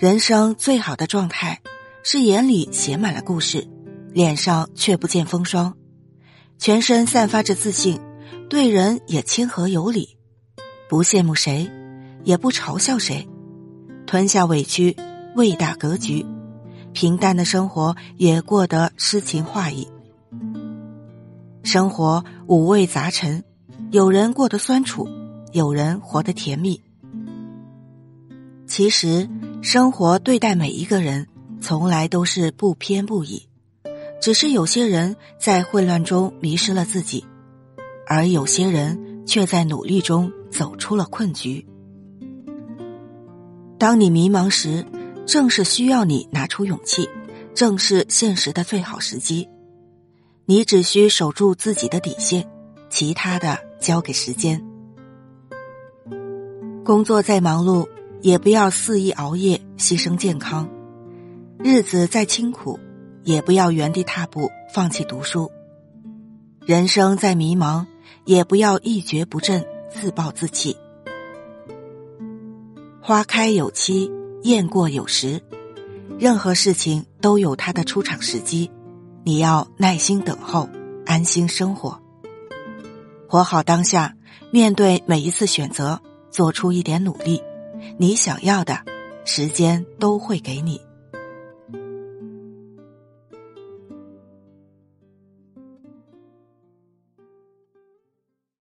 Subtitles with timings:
[0.00, 1.60] 人生最好的状态，
[2.02, 3.68] 是眼里写满了故事，
[4.14, 5.74] 脸上却不见风霜，
[6.56, 8.00] 全身散发着自信，
[8.48, 10.16] 对人也亲和有礼，
[10.88, 11.70] 不羡慕谁，
[12.24, 13.28] 也不嘲笑谁，
[14.06, 14.96] 吞下委屈，
[15.36, 16.24] 未大格局，
[16.94, 19.86] 平淡的生活也过得诗情画意。
[21.62, 23.44] 生活五味杂陈，
[23.90, 25.06] 有人过得酸楚，
[25.52, 26.80] 有人活得甜蜜。
[28.66, 29.28] 其实。
[29.62, 31.26] 生活对待每一个人，
[31.60, 33.46] 从来都是不偏不倚，
[34.20, 37.26] 只是有些人在混乱中迷失了自己，
[38.06, 41.66] 而有些人却在努力中走出了困局。
[43.78, 44.84] 当你迷茫时，
[45.26, 47.06] 正是需要你拿出勇气，
[47.54, 49.46] 正是现实的最好时机。
[50.46, 52.48] 你只需守住自己的底线，
[52.88, 54.64] 其他的交给时间。
[56.82, 57.86] 工作再忙碌。
[58.22, 60.68] 也不要肆意熬夜，牺牲健康；
[61.58, 62.78] 日子再清苦，
[63.24, 65.50] 也不要原地踏步，放弃读书；
[66.66, 67.86] 人生再迷茫，
[68.26, 70.76] 也不要一蹶不振，自暴自弃。
[73.00, 74.10] 花开有期，
[74.42, 75.40] 雁过有时，
[76.18, 78.70] 任何事情都有它的出场时机，
[79.24, 80.68] 你要耐心等候，
[81.06, 81.98] 安心生活，
[83.26, 84.14] 活好当下，
[84.50, 85.98] 面对每一次选择，
[86.30, 87.42] 做出一点努力。
[87.98, 88.78] 你想要的，
[89.24, 90.80] 时间都会给你。